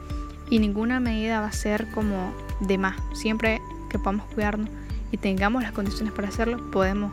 y 0.51 0.59
ninguna 0.59 0.99
medida 0.99 1.41
va 1.41 1.49
a 1.49 1.53
ser 1.53 1.91
como 1.91 2.33
de 2.61 2.79
más. 2.79 2.97
Siempre 3.13 3.61
que 3.91 3.99
podamos 3.99 4.27
cuidarnos 4.35 4.71
y 5.11 5.17
tengamos 5.17 5.63
las 5.63 5.73
condiciones 5.73 6.13
para 6.13 6.29
hacerlo, 6.29 6.59
podemos 6.71 7.13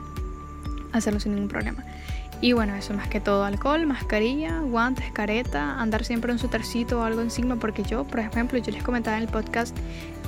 hacerlo 0.92 1.20
sin 1.20 1.34
ningún 1.36 1.50
problema. 1.50 1.84
Y 2.42 2.54
bueno, 2.54 2.76
eso 2.76 2.94
más 2.94 3.08
que 3.08 3.22
todo, 3.22 3.46
alcohol, 3.46 3.86
mascarilla, 3.86 4.60
guantes, 4.60 5.12
careta, 5.12 5.80
andar 5.80 6.04
siempre 6.04 6.32
en 6.32 6.40
su 6.40 6.48
tercito 6.48 7.00
o 7.00 7.04
algo 7.04 7.22
encima, 7.22 7.56
porque 7.56 7.84
yo, 7.84 8.04
por 8.04 8.20
ejemplo, 8.20 8.58
yo 8.60 8.72
les 8.72 8.84
comentaba 8.84 9.18
en 9.18 9.24
el 9.24 9.30
podcast 9.30 9.76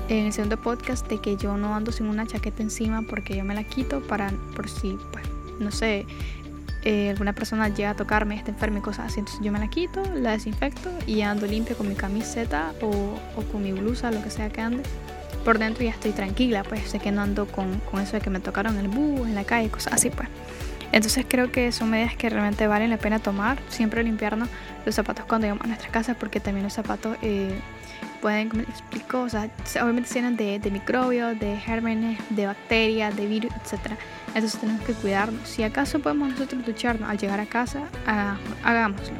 en 0.09 0.27
el 0.27 0.33
segundo 0.33 0.57
podcast 0.57 1.07
de 1.07 1.19
que 1.19 1.35
yo 1.35 1.57
no 1.57 1.75
ando 1.75 1.91
sin 1.91 2.07
una 2.07 2.25
chaqueta 2.25 2.63
encima 2.63 3.01
porque 3.01 3.35
yo 3.35 3.43
me 3.43 3.53
la 3.53 3.63
quito 3.63 4.01
para 4.01 4.31
por 4.55 4.69
si 4.69 4.97
pues 5.11 5.25
no 5.59 5.71
sé 5.71 6.05
eh, 6.83 7.09
alguna 7.09 7.33
persona 7.33 7.67
llega 7.67 7.89
a 7.89 7.95
tocarme 7.95 8.35
está 8.35 8.51
enferma 8.51 8.79
y 8.79 8.81
cosas 8.81 9.07
así 9.07 9.19
entonces 9.19 9.43
yo 9.43 9.51
me 9.51 9.59
la 9.59 9.69
quito 9.69 10.01
la 10.15 10.31
desinfecto 10.31 10.89
y 11.05 11.21
ando 11.21 11.45
limpia 11.45 11.75
con 11.75 11.89
mi 11.89 11.95
camiseta 11.95 12.73
o, 12.81 12.87
o, 13.35 13.41
con 13.51 13.63
mi 13.63 13.73
blusa 13.73 14.11
lo 14.11 14.23
que 14.23 14.29
sea 14.29 14.49
que 14.49 14.61
ande 14.61 14.83
por 15.47 15.59
dentro 15.59 15.81
ya 15.81 15.91
estoy 15.91 16.11
tranquila 16.11 16.63
pues 16.63 16.89
sé 16.89 16.99
que 16.99 17.09
no 17.09 17.21
ando 17.21 17.47
con, 17.47 17.79
con 17.89 18.01
eso 18.01 18.17
de 18.17 18.21
que 18.21 18.29
me 18.29 18.41
tocaron 18.41 18.77
el 18.79 18.89
bus 18.89 19.25
en 19.25 19.33
la 19.33 19.45
calle 19.45 19.69
cosas 19.69 19.93
así 19.93 20.09
pues 20.09 20.27
entonces 20.91 21.25
creo 21.25 21.53
que 21.53 21.71
son 21.71 21.89
medidas 21.89 22.17
que 22.17 22.29
realmente 22.29 22.67
valen 22.67 22.89
la 22.89 22.97
pena 22.97 23.19
tomar 23.19 23.57
siempre 23.69 24.03
limpiarnos 24.03 24.49
los 24.85 24.93
zapatos 24.93 25.23
cuando 25.23 25.45
llegamos 25.45 25.63
a 25.63 25.67
nuestra 25.67 25.89
casa 25.89 26.15
porque 26.15 26.41
también 26.41 26.65
los 26.65 26.73
zapatos 26.73 27.15
eh, 27.21 27.61
pueden, 28.21 28.49
como 28.49 28.63
explico, 28.63 29.21
o 29.21 29.29
sea, 29.29 29.49
obviamente 29.81 30.13
llenan 30.13 30.35
de, 30.35 30.59
de, 30.59 30.69
microbios, 30.71 31.39
de 31.39 31.55
gérmenes, 31.57 32.19
de 32.29 32.47
bacterias, 32.47 33.15
de 33.15 33.25
virus, 33.25 33.53
etc. 33.53 33.93
Entonces 34.33 34.59
tenemos 34.59 34.81
que 34.83 34.93
cuidarnos. 34.93 35.47
Si 35.47 35.61
acaso 35.63 35.99
podemos 35.99 36.31
nosotros 36.31 36.65
ducharnos 36.65 37.09
al 37.09 37.17
llegar 37.17 37.39
a 37.39 37.45
casa, 37.45 37.83
hagámoslo. 38.63 39.15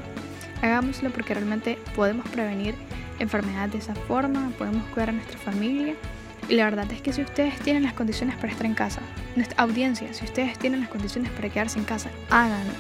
Hagámoslo 0.62 1.12
porque 1.12 1.36
realmente 1.36 1.78
podemos 1.96 2.28
prevenir 2.30 2.74
enfermedades 3.20 3.72
de 3.72 3.78
esa 3.78 3.96
forma, 3.96 4.50
podemos 4.58 4.84
cuidar 4.88 5.10
a 5.10 5.14
nuestra 5.14 5.38
familia. 5.38 5.96
Y 6.50 6.56
la 6.56 6.66
verdad 6.66 6.92
es 6.92 7.02
que 7.02 7.12
si 7.14 7.22
ustedes 7.22 7.60
tienen 7.60 7.84
las 7.84 7.94
condiciones 7.94 8.36
para 8.36 8.52
estar 8.52 8.66
en 8.66 8.74
casa, 8.74 9.02
nuestra 9.36 9.62
audiencia, 9.64 10.14
si 10.14 10.26
ustedes 10.26 10.58
tienen 10.58 10.82
las 10.82 10.90
condiciones 10.90 11.32
para 11.32 11.50
quedarse 11.50 11.78
en 11.78 11.86
casa, 11.86 12.10
háganlo 12.30 12.74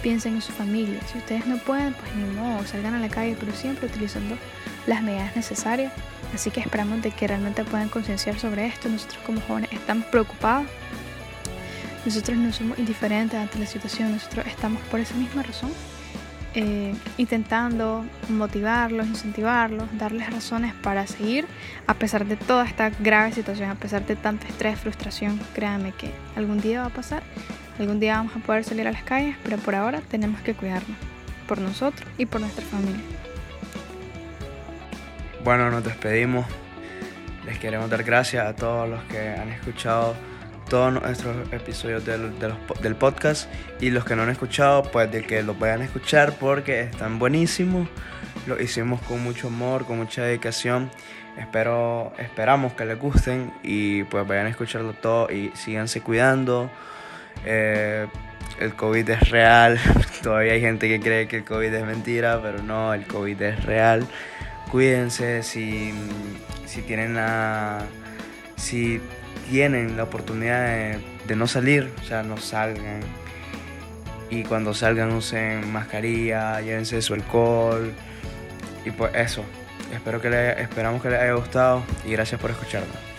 piensen 0.00 0.34
en 0.34 0.42
su 0.42 0.52
familia. 0.52 1.00
Si 1.10 1.18
ustedes 1.18 1.46
no 1.46 1.58
pueden, 1.58 1.94
pues 1.94 2.14
ni 2.14 2.24
modo, 2.34 2.64
salgan 2.66 2.94
a 2.94 3.00
la 3.00 3.08
calle, 3.08 3.36
pero 3.38 3.52
siempre 3.52 3.86
utilizando 3.86 4.36
las 4.86 5.02
medidas 5.02 5.34
necesarias. 5.36 5.92
Así 6.34 6.50
que 6.50 6.60
esperamos 6.60 7.02
de 7.02 7.10
que 7.10 7.26
realmente 7.26 7.64
puedan 7.64 7.88
concienciar 7.88 8.38
sobre 8.38 8.66
esto. 8.66 8.88
Nosotros 8.88 9.18
como 9.24 9.40
jóvenes 9.42 9.70
estamos 9.72 10.06
preocupados. 10.06 10.66
Nosotros 12.04 12.38
no 12.38 12.52
somos 12.52 12.78
indiferentes 12.78 13.38
ante 13.38 13.58
la 13.58 13.66
situación, 13.66 14.12
nosotros 14.12 14.46
estamos 14.46 14.80
por 14.84 15.00
esa 15.00 15.14
misma 15.16 15.42
razón 15.42 15.70
eh, 16.54 16.94
intentando 17.16 18.04
motivarlos, 18.28 19.06
incentivarlos, 19.06 19.86
darles 19.98 20.30
razones 20.30 20.74
para 20.74 21.06
seguir 21.06 21.46
a 21.86 21.94
pesar 21.94 22.26
de 22.26 22.36
toda 22.36 22.64
esta 22.64 22.90
grave 22.90 23.32
situación, 23.32 23.70
a 23.70 23.76
pesar 23.76 24.04
de 24.06 24.16
tanto 24.16 24.46
estrés, 24.46 24.78
frustración. 24.80 25.40
Créanme 25.54 25.92
que 25.92 26.10
algún 26.36 26.60
día 26.60 26.80
va 26.80 26.86
a 26.86 26.90
pasar, 26.90 27.22
algún 27.78 28.00
día 28.00 28.16
vamos 28.16 28.36
a 28.36 28.40
poder 28.40 28.64
salir 28.64 28.88
a 28.88 28.92
las 28.92 29.04
calles, 29.04 29.36
pero 29.44 29.58
por 29.58 29.74
ahora 29.74 30.00
tenemos 30.10 30.40
que 30.40 30.54
cuidarnos 30.54 30.96
por 31.46 31.60
nosotros 31.60 32.08
y 32.18 32.26
por 32.26 32.40
nuestra 32.40 32.64
familia. 32.64 33.02
Bueno, 35.44 35.70
nos 35.70 35.84
despedimos. 35.84 36.46
Les 37.46 37.58
queremos 37.58 37.88
dar 37.88 38.02
gracias 38.04 38.46
a 38.46 38.54
todos 38.54 38.88
los 38.88 39.02
que 39.04 39.30
han 39.30 39.48
escuchado 39.48 40.14
todos 40.70 40.92
nuestros 40.92 41.52
episodios 41.52 42.06
del, 42.06 42.32
del, 42.38 42.94
podcast 42.94 43.52
y 43.80 43.90
los 43.90 44.04
que 44.04 44.14
no 44.14 44.22
han 44.22 44.30
escuchado, 44.30 44.84
pues 44.84 45.10
de 45.10 45.22
que 45.24 45.42
los 45.42 45.58
vayan 45.58 45.82
a 45.82 45.84
escuchar 45.84 46.34
porque 46.38 46.82
están 46.82 47.18
buenísimos. 47.18 47.88
Lo 48.46 48.58
hicimos 48.58 49.02
con 49.02 49.22
mucho 49.22 49.48
amor, 49.48 49.84
con 49.84 49.98
mucha 49.98 50.22
dedicación. 50.22 50.88
Espero, 51.36 52.12
esperamos 52.18 52.72
que 52.74 52.84
les 52.84 52.98
gusten 52.98 53.52
y 53.64 54.04
pues 54.04 54.26
vayan 54.26 54.46
a 54.46 54.50
escucharlo 54.50 54.92
todo 54.92 55.30
y 55.30 55.50
síganse 55.54 56.02
cuidando. 56.02 56.70
Eh, 57.44 58.06
el 58.60 58.74
COVID 58.74 59.10
es 59.10 59.28
real. 59.28 59.78
Todavía 60.22 60.52
hay 60.52 60.60
gente 60.60 60.88
que 60.88 61.00
cree 61.00 61.26
que 61.26 61.38
el 61.38 61.44
COVID 61.44 61.74
es 61.74 61.84
mentira, 61.84 62.40
pero 62.40 62.62
no, 62.62 62.94
el 62.94 63.04
COVID 63.06 63.42
es 63.42 63.64
real. 63.64 64.06
Cuídense 64.70 65.42
si, 65.42 65.92
si 66.64 66.82
tienen 66.82 67.16
la... 67.16 67.80
Si 68.56 69.00
tienen 69.48 69.96
la 69.96 70.04
oportunidad 70.04 70.98
de, 71.26 71.36
no 71.36 71.46
salir, 71.46 71.90
o 72.00 72.04
sea, 72.04 72.22
no 72.22 72.36
salgan. 72.36 73.00
Y 74.30 74.44
cuando 74.44 74.74
salgan 74.74 75.12
usen 75.12 75.72
mascarilla, 75.72 76.60
llévense 76.60 77.00
su 77.02 77.14
alcohol. 77.14 77.92
Y 78.84 78.90
pues 78.90 79.14
eso. 79.14 79.44
Espero 79.92 80.20
que 80.20 80.30
les, 80.30 80.58
esperamos 80.58 81.02
que 81.02 81.10
les 81.10 81.20
haya 81.20 81.32
gustado 81.32 81.82
y 82.06 82.12
gracias 82.12 82.40
por 82.40 82.50
escucharnos. 82.50 83.09